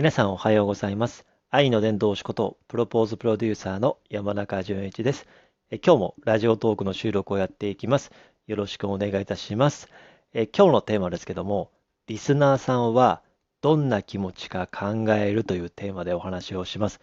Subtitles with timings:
[0.00, 1.26] 皆さんおはようございます。
[1.50, 5.26] 愛の伝道師こと、プロポーズプロデューサーの山中淳一です。
[5.70, 8.10] え今日もラジオトークの収録をやっていきます。
[8.46, 9.90] よろしくお願いいたします。
[10.32, 11.70] え今日のテーマですけども、
[12.06, 13.20] リスナーさんは
[13.60, 16.98] どんな気持ちか考えるというテーマでお話をします。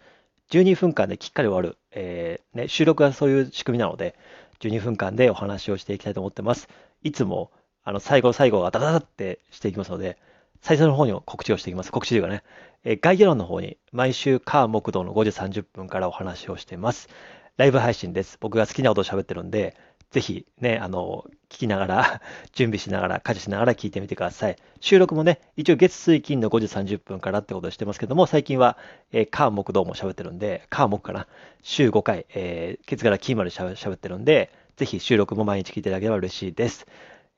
[0.50, 4.16] 12分間できっかり終わる、えーね、収録はそういう仕組みなので、
[4.58, 6.68] 12分間でお話をしていきたいと思ってます。
[7.04, 7.52] いつも、
[7.84, 10.18] あの、最後最後がダダダってしていきますので、
[10.60, 11.92] 最初の方に告知をしていきます。
[11.92, 12.42] 告知というかね、
[12.84, 17.08] えー概要欄の方に毎週火木道の5時30分からお話をしています。
[17.56, 18.38] ライブ配信です。
[18.40, 19.76] 僕が好きなことを喋ってるんで、
[20.10, 22.22] ぜひね、あの、聞きながら、
[22.54, 24.56] 準備しながら、家事しながら聞いてみてください。
[24.80, 28.78] 収録もね、一応月水金の5時30分からってことをしてますけども、最近は、
[29.12, 31.26] えー、火木道も喋ってるんで、火木かな。
[31.62, 36.86] 週5回、えー、月から金まで喋ってるんで、ぜひ収録も毎日聞いていただければ嬉しいです。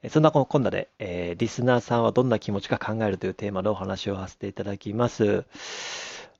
[0.08, 5.44] そんなこんなで、えーリスナーさんはどんな気持ちか考えるというテーマでお話をさせていただきます。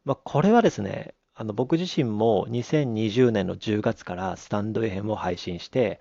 [0.06, 6.00] まあ、これはですね、あの僕自身も2020年の10月からスタンド FM を配信して、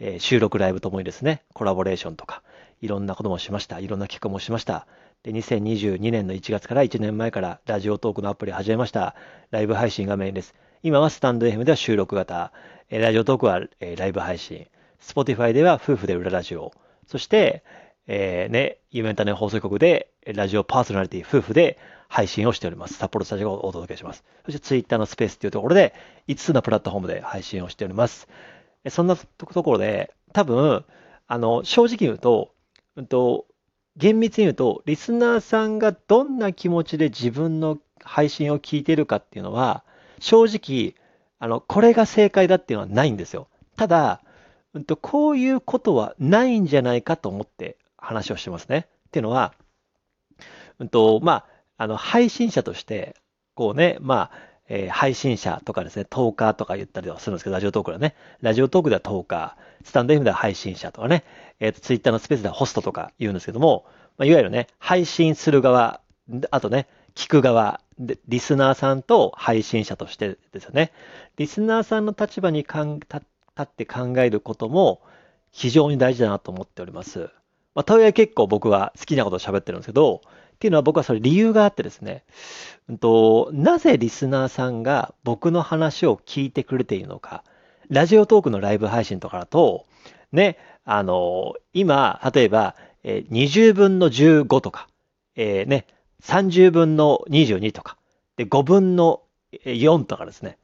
[0.00, 2.42] えー収録ライブともにですね、コラボレーションとか、
[2.80, 3.78] いろんなこともしました。
[3.78, 4.88] いろんな企画もしました。
[5.22, 9.14] で、2022年の1月から1年前からラジオトークのアプリを始めました。
[9.52, 10.54] ライブ配信がメインです。
[10.82, 12.52] 今はスタンド FM では収録型、
[12.90, 14.66] えラジオトークは、えライブ配信、
[15.00, 16.72] Spotify では夫婦で裏ラジオ、
[17.08, 17.64] そして、
[18.06, 21.78] えーね、夢種放送局でラジオパーソナリティ夫婦で
[22.08, 22.94] 配信をしております。
[22.94, 24.24] 札幌スタジオをお届けします。
[24.44, 25.94] そして Twitter のスペースというところで
[26.28, 28.28] 5つのプラットフォームで配信をしております。
[28.88, 30.84] そんなところで、多分、
[31.26, 32.52] あの、正直言うと、
[32.96, 33.46] うんと、
[33.96, 39.82] 厳密に言うと、リスナーさんがどんな気持ちで自分の配信を聞いているかっていうのは、
[40.20, 40.94] 正直、
[41.38, 43.48] あの、これが正解だっていうのはないんですよ。
[43.76, 44.22] ただ、
[44.74, 48.86] うんと、こういうことはないんじゃないかと思って話をしてますね。
[49.08, 49.54] っていうのは、
[50.78, 51.46] うんと、まあ、
[51.78, 53.16] あの、配信者として、
[53.54, 61.24] こうね、まあ、えー配信者とかですね、トーカーとか言ったりはするんですけど、ラジオトークではね、ラジオトークではトーカー、スタンド FM では配信者とかね、
[61.58, 63.86] えっ、と、ツイッターのスペースではホストとか言うんですけども、
[64.18, 66.00] まあ、いわゆるね、配信する側、
[66.50, 70.92] あとね、聞く側、でリスナーさんと配信者としてですよね。
[71.36, 73.22] リスナーさんの立場にかん立
[73.58, 75.00] 立って考えることも
[75.50, 77.30] 非常に大事だなと思っております。
[77.74, 82.24] まあ、とはいえ結構僕は好きなことを喋ってるんですけど、っていうのは僕はそれ理由があってですね、
[82.88, 87.44] うんと、なぜリスナーさんが僕の話を聞いてくれているのか。
[87.88, 89.86] ラジオトークのライブ配信とかだと、
[90.32, 94.88] ね、あの、今、例えば、えー20分の15とか、
[95.36, 95.86] えーね、
[96.22, 97.96] 30分の22とか、
[98.36, 100.58] で、5分のえ4とかですね。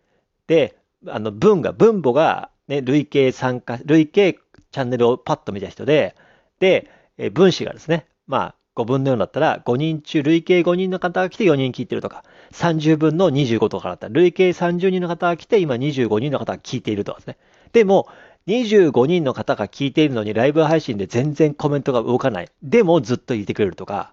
[0.46, 0.76] で、
[1.06, 4.38] あの、文が、分母が、ね、累計参加、累計
[4.70, 6.16] チャンネルをパッと見た人で、
[6.60, 17.36] で、え分子がですね、まあ、5分の4だったら、5人中、累計5人の方が来て4人聞いてるとか、30分の25とかだったら、累計30人の方が来て、今25人の方が聞いているとかですね。
[17.72, 18.08] でも、
[18.46, 22.48] 25人の方が聞いているのに、ライブ配信で全然コメントが動かない。
[22.62, 24.12] でも、ずっといてくれるとか、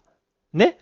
[0.53, 0.77] ね？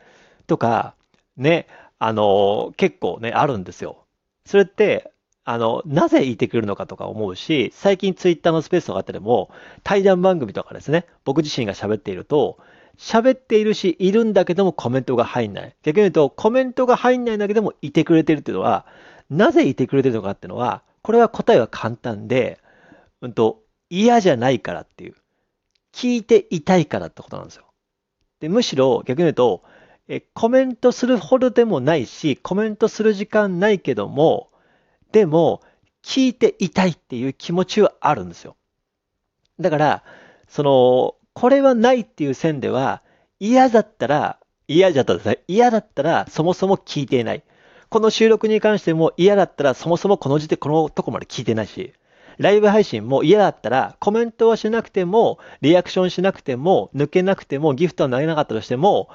[0.46, 0.96] とか、
[1.38, 1.68] ね、
[2.00, 4.06] あの、結構ね、あるんですよ。
[4.46, 5.12] それって、
[5.50, 9.50] あの、なぜいてくるのかとか思うし、最近ツイッターのスペースとかあってでも、
[9.82, 12.60] 対談番組とかですね、僕自身が喋っていると、
[13.00, 15.76] 喋っているし、いるんだけどもコメントが入んない。
[15.82, 18.86] 逆に言うと、コメントが入んないんだけども、いてくれてるっていうのは、
[19.32, 22.60] なぜいてくれてるのかっていうのは、これは答えは簡単で、
[23.22, 25.16] うんと、嫌じゃないからっていう。
[25.96, 27.64] 聞いていたいからってことなんですよ。
[28.40, 29.64] で、むしろ逆に言うと、
[30.08, 34.50] え、コメントするほどでもないし、コメントする時間ないけども、
[35.12, 35.62] でも、
[36.04, 38.56] 聞いていたいっていう気持ちはあるんですよ。
[39.60, 40.04] だから、
[40.48, 43.02] その、これはないっていう線では、
[43.40, 47.44] 嫌だったら、嫌だったらですね、嫌だったらそもそも聞いていない。
[47.90, 51.94] この収録に関しても嫌だったらそもそもこの時点、このとこまで聞いてないし、
[52.40, 59.10] ライブ配信も嫌だったらコメントはしなくても、リアクションしなくても、抜けなくても、ギフトは投げなかったとしても、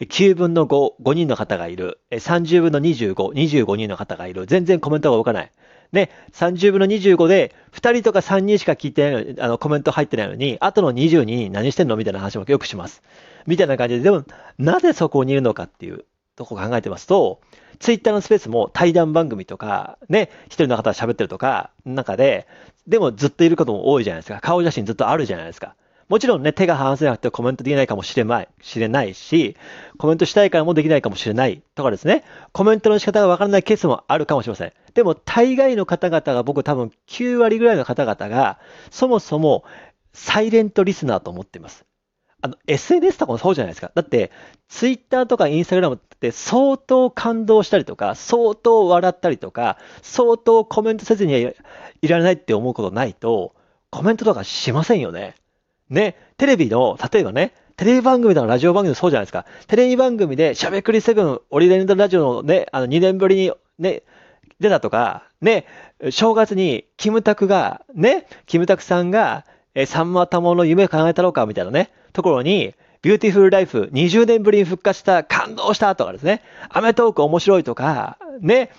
[0.00, 2.00] 9分の5、5人の方がいる。
[2.10, 4.46] 30分の25、25人の方がいる。
[4.46, 5.50] 全然コメントが動かない。
[5.92, 11.96] ね、30分の25で、2人とか3人しか聞いてないの、あの、コメント入ってないのに、あとの22人何してんの？
[11.96, 13.02] みたいな話もよくします。
[13.46, 14.24] みたいな感じで、でも、
[14.58, 16.04] なぜそこにいるのかっていう
[16.36, 17.40] とこ考えてますと、
[17.78, 22.46] ツイッターのスペースも対談番組とか、ね、一人の方が喋ってるとか、中で、
[22.86, 24.40] でもずっといることも多いじゃないですか。
[24.40, 25.74] 顔写真ずっとあるじゃないですか。
[26.10, 29.56] もちろんね、手が離せなくてコメントできないかもしれない、しれないし、
[29.96, 34.72] コメントしたいからもできないかもしれないとかですね、コメントの仕方がわからないケースもあるかもしれません。
[34.92, 38.58] でも、大概の方々が僕多分9割ぐらいの方々が、
[38.90, 39.62] そもそも
[40.12, 41.86] サイレントリスナーと思っています。
[42.42, 43.92] あの、SNS とかもそうじゃないですか。
[43.94, 44.30] だって、
[44.68, 51.52] Twitter とか Instagram って相当感動したりとか、相当笑ったりとか、相当コメントせずに
[52.02, 53.54] いられないって思うことないと、
[53.90, 55.34] コメントとかしませんよね。
[55.88, 59.46] ね、テレビの、例えばね、テレビ番組とかラジオ番組もそうじゃないですか。
[59.66, 64.02] テレビ番組で、しゃべくりセブン、オリエンタルラジオのね、あの、2年ぶりにね、
[64.60, 65.66] 出たとか、ね、
[66.10, 69.44] 正月にキムタクが、ね、キムタクさんが、
[69.74, 78.70] えさんま・玉緒の夢かなえたろかみたいなね、ところに、ビューティフルライフ20年ぶりに復活した感動したとかですね、アメトーク面白いとか、ね、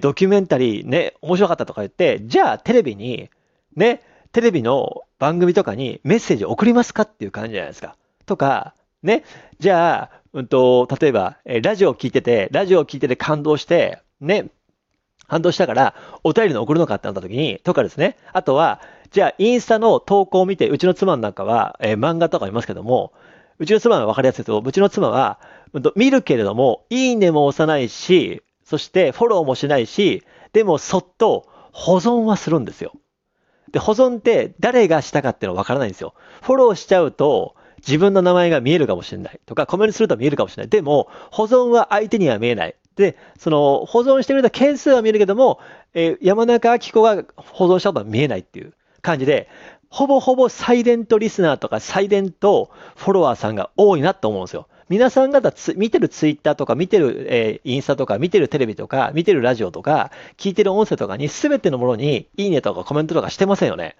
[0.00, 3.30] ドキュメンタリーね、面白かったとか言って、じゃあテレビに、
[3.74, 4.02] ね、
[4.32, 7.96] テレビの番組とかにメッセージ送りますかっていう感じじゃないですか。
[8.26, 9.24] とか、ね、
[9.58, 14.46] じゃあ、うんと、例えば、えラジオを聞いてて、ラジオを聞いてて感動して、ね、
[15.28, 15.94] 感動したから、
[16.24, 18.16] お便りの送るのかってなった時に、とかですね。
[18.32, 18.80] あとは、
[19.12, 23.12] じゃあ、インスタの投稿を見て、うちの妻なんかは、えー、漫画とか見ますけども、
[23.58, 25.38] うちの妻は分かりやすいと、うちの妻は、
[25.94, 30.22] 見るけれども、いいねも押さないし、そしてフォローもしないし、
[30.54, 32.92] でもそっと保存はするんですよ。
[33.70, 36.14] で、保存って誰がしたかっていうのは分からないんですよ。
[36.40, 40.70] フォローしちゃうと、自分の名前が見えるかもしれないとか、コメントすると見えるかもしれない。
[40.70, 42.76] でも、保存は相手には見えない。
[42.96, 45.58] で、その、保存してくれた件数は見えるけども、
[45.94, 48.72] えー、山中明子が保存したことは見えないっていう
[49.02, 49.48] 感じで、
[49.90, 54.68] ほぼほぼサイレントリスナーとかサイレントフォロワーさんが多いなと思うんですよ。
[54.88, 63.96] 皆さん方つ見てるツイッターとか、見てる、えー、インスタとか、見てるテレビとか、見てるラジオとか、聞いてる音声とかに全てのものにいいねとかコメントとかしてませんよね。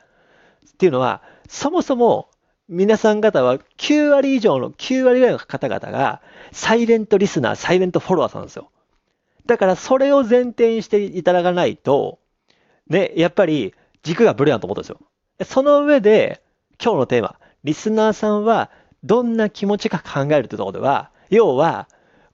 [0.71, 2.29] っていうのは、そもそも
[2.69, 6.23] 皆さん方は9割以上の9割ぐらいの方々が
[6.53, 8.71] サイレントリスナー、サイレントフォロワーさんなんですよ。
[9.45, 12.19] だからそれを前提にしていただかないと、
[12.89, 14.99] ね、やっぱり軸がブレなと思ったんですよ。
[15.45, 16.43] その上で、
[16.83, 18.71] 今日のテーマ、リスナーさんは
[19.05, 21.89] どんな気持ちか考えるというところでは、要は、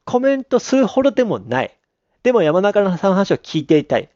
[0.05, 1.76] コメントするほどでもない。
[2.23, 4.09] でも山中さんの話を聞いていたい。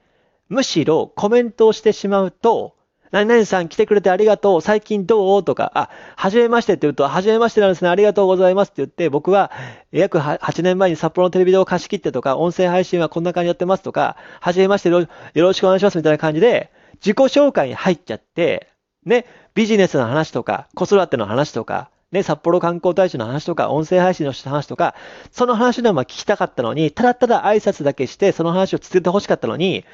[0.48, 2.74] むしろコメントをしてしまうと、
[3.10, 5.44] 何々さん来てくれてありがとう、最近どう？
[5.44, 9.50] とか、あ、はじめましてって言うと、はじめましてなんですね、ありがとうございますって言って、僕は
[9.92, 16.70] 約8年前に札幌のテレビでを貸し切ってとか、音声配信はこんな感じやってますとか、はじめましてよろしくお願いしますみたいな感じで、
[17.04, 18.68] 自己紹介に入っちゃって、
[19.04, 24.94] ね、ビジネスの話とか、子育ての話とか、ね、札幌観光大使の話とか、音声配信の話とか、
[25.30, 29.84] その話でも聞きたかったのに、ただただ挨拶だけして、その話を続けてほしかったのに、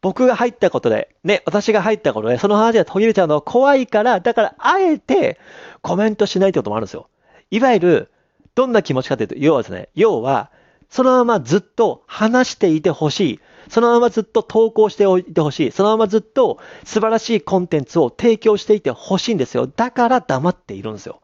[0.00, 5.38] 僕が入ったことで、ね、私が入ったことで、その話が途切れちゃうの怖いから、だから、あえて
[5.82, 7.08] コメントしないってこともあるんですよ。
[7.50, 8.10] いわゆる、
[8.54, 10.50] どんな気持ちかというと、要はですね、要は、
[10.88, 13.40] そのままずっと話していてほしい。
[13.70, 15.72] そのままずっと投稿しておいてほしい。
[15.72, 19.66] そのままずっと素晴らしいコンテンツを提供していてほしいんですよ。
[19.68, 21.20] だから黙っているんですよ。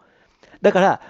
[0.63, 1.01] だから、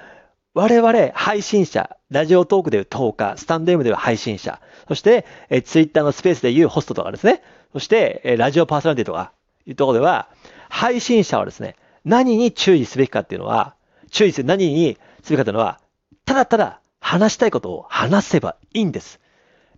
[0.54, 7.42] 我々配信者、ラジオトークでいうトーカー、スタンド M でいう配信者、そして、えツイッターのスペースでいうホストとかですね、
[7.74, 9.32] そして、えラジオパーソナリティとか
[9.66, 10.30] いうところでは、
[10.70, 13.74] 配信者はですね、何に注意すべきかっていうのは、
[14.10, 15.80] 注意する、何にすべきかというのは、
[16.24, 19.20] ただただ話したいことを話せばいいんです。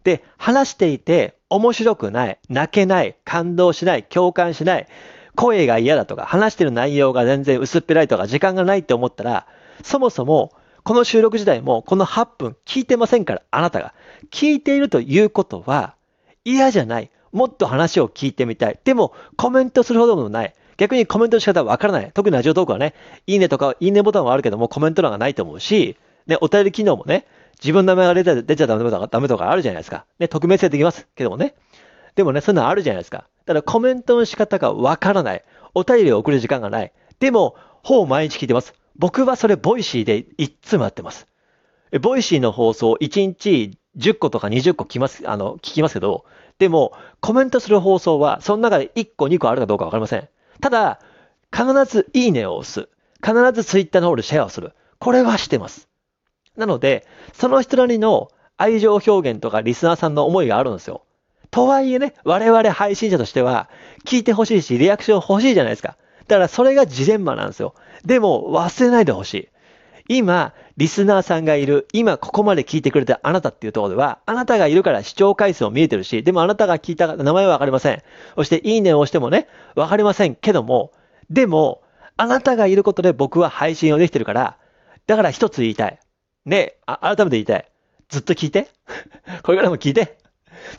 [0.05, 4.87] で、話していて面白くない、泣けない、感動しない、共感しない、
[5.35, 9.47] 声が嫌だとか、話してる内容が全然薄っぺらいとか、時間がないって思ったら、
[9.83, 10.53] そもそも
[10.89, 13.93] この収録自体もこの8分聞いてませんから、あなたが。
[14.31, 15.95] 聞いているということは
[16.47, 17.11] 嫌じゃない。
[17.31, 18.79] もっと話を聞いてみたい。
[18.85, 20.55] でもコメントするほどでもない。
[20.79, 22.11] 逆にコメントの仕方はわからない。
[22.15, 22.95] 特にラジオトークはね、
[23.27, 27.27] いいねとか、いいねボタンはあるけどもコメント欄がないと思うし、ね、お便り機能もね、
[27.63, 30.07] 自分の名前が出ちゃ出ちゃダメとかダメとかあるじゃないですか。
[30.19, 31.55] ね、匿名性できますけどもね。
[32.15, 33.27] でもね、そういうのあるじゃないですか。
[33.47, 35.45] ただコメントの仕方がわからない。
[35.75, 36.93] お便りを送る時間がない。
[37.21, 38.75] でも、ほぼ毎日聞いてます。
[38.97, 41.27] 僕はそれボイシーでいっつもやってます。
[42.01, 46.25] ボイシーの放送1日10個とか20個聞きます、あの、聞きますけど、
[46.59, 50.29] でもコメントする放送はその中で1個2個あるかどうかわかりません。
[50.61, 51.01] ただ、
[51.53, 52.89] 必ずいいねを押す。
[53.25, 54.73] 必ずツイッターの方でシェアをする。
[54.99, 55.88] これはしてます。
[56.59, 61.05] なので、その人なりの愛情表現とかリスナーさんの思いがあるんですよ。
[61.51, 63.71] とはいえね、我々配信者としては
[64.05, 65.97] 聞いてほしいし、リアクション欲しいじゃないですか。
[66.27, 67.75] だからそれがジレンマなんですよ。
[68.05, 69.49] でも忘れないでほしい。
[70.09, 78.03] 今、リスナーさんがいる、今ここまで聞いてくれたあなたっていうところでは、あなたがいるから視聴回数も見えてるし、でもあなたが聞いた名前はわかりません。
[78.35, 79.47] そしていいねを押してもね、
[79.77, 80.93] わかりませんけども、
[81.31, 81.83] でも、
[82.17, 84.57] あなたがいることで僕は配信をできてるから、
[85.07, 85.99] だから一つ言いたい。
[86.49, 87.67] ね、改めて言いたい。
[88.09, 88.69] ずっと聞いて？
[89.45, 90.17] これからも聞いて？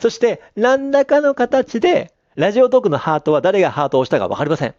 [0.00, 4.74] そして、何らかの形で、ラジオトークのハートは誰がハートを押したかわかりません。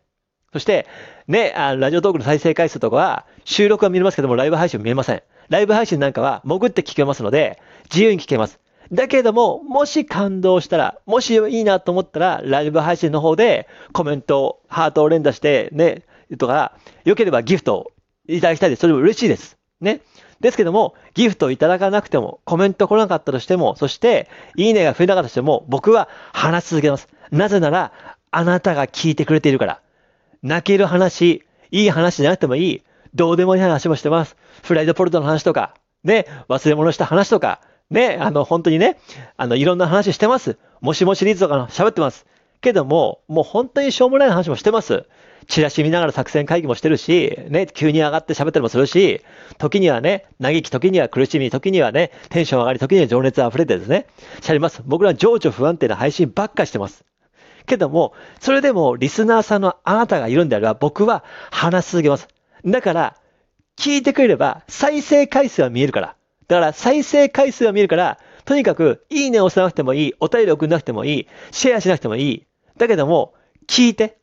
[0.53, 0.85] そして、
[1.27, 5.23] ね、あラジオトークの再生回数とかは、収録は見れますけども、ライブ配信は見えません。
[5.49, 8.59] ライブ配信なんかは、潜って聞けますので、自由に聞けます。
[8.91, 16.03] だけども、もし感動したら、もしいいなと思ったら、ライブ配信の方でコメント、ハートを連打して、ね、
[16.37, 16.73] とか、
[17.05, 17.91] 良ければギフトを
[18.27, 18.81] いただきたいです。
[18.81, 19.57] それも嬉しいです。
[19.79, 20.01] ね。
[20.41, 27.07] ですけども、ギフトをいただかなくても、コメント来なかったとしても、そして、いいねが増えなかったとしても、僕は話し続けます。
[27.31, 27.91] なぜなら、
[28.31, 29.79] あなたが聞いてくれているから。
[30.43, 32.81] 泣ける話、いい話じゃなくてもいい。
[33.13, 34.35] どうでもいい話もしてます。
[34.63, 38.97] フライドポルトの話とか、ね、忘れ物した話とか、ね、あの、本当にね、
[39.37, 40.57] あの、いろんな話してます。
[40.79, 42.25] もしもシリーズとか喋ってます。
[42.61, 45.05] けども、もう本当にしょうもない話もしてます。
[45.47, 49.21] チラシ見ながら作戦会議もしてるし、ね、急に上がって喋ったりもするし、
[49.57, 54.07] 時にはね、嘆き、時には苦しみ、時にはね、テンション上がり、時には情熱溢れてですね、
[54.41, 54.81] しゃります。
[54.85, 57.05] 僕ら情緒不安定な配信ばっかしてます。
[57.65, 62.27] けども、それでもリスナーさんのあなたがいるんであれば、僕は話し続けます。
[62.65, 63.17] だから、
[63.77, 66.15] 聞いてくれれば再生回数は見えるから。
[66.47, 72.45] だから再生回数が見えるから、とにかく、いいねを押さなくてもいい、お便り送らなくてもいい、シェアしなくてもいい。
[72.77, 73.33] だけども、
[73.67, 74.17] 聞いて。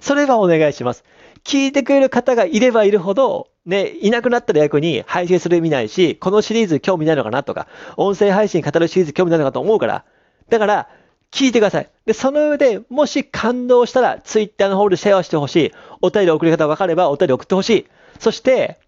[0.00, 1.04] それはお願いします。
[1.44, 10.04] 聞いてくれる方がいればいるほど、ね、いなくなったら役に配信する意味ないし、このシリーズ興味ないのかなとか、音声配信語るシリーズ興味ないのかと思うから。
[10.48, 10.88] だから、
[11.32, 11.88] 聞いてください。
[12.04, 15.72] で、その上で、もし感動したら、ツイッターの方でシェアしてほしい。
[16.02, 17.86] お便り送り方分かれば、お便り送ってほしい。
[18.18, 18.78] そして、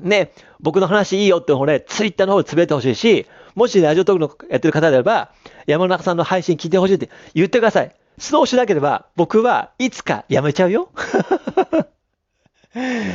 [0.00, 5.32] ね、僕の話いいよって方ね、ツイッターの方でつぶやいてほしいし、もしラジオトークのやってる方であれば、
[5.66, 7.94] 山中さんの配信聞いてほしいって言ってください。
[8.20, 10.90] そうしなければ、僕はいつかやめちゃうよ。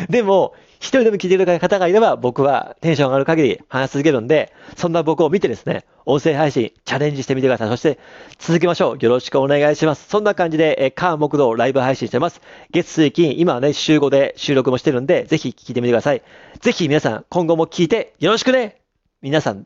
[0.10, 7.70] でも、一人でも聞いてくれる方がいれば、僕はテンション上がる限り話し続けるんで、そんな僕を見てですね、音声配信チャレンジしてみてください。
[7.70, 8.00] そして
[8.40, 8.98] 続けましょう。
[9.00, 10.10] よろしくお願いします。
[10.10, 12.42] そんな感じで、え、カー木道ライブ配信してます。
[12.72, 16.24] 月水金、今はね、週5で収録もしてるんで、ぜひ聞いてみてください。
[16.60, 18.82] ぜひ皆さん、今後も聞いてよろしくね
[19.22, 19.54] 皆さん、